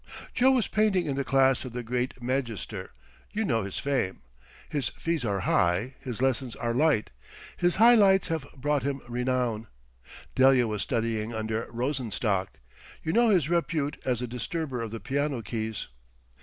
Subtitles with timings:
[0.33, 4.23] Joe was painting in the class of the great Magister—you know his fame.
[4.67, 9.67] His fees are high; his lessons are light—his high lights have brought him renown.
[10.33, 15.87] Delia was studying under Rosenstock—you know his repute as a disturber of the piano keys.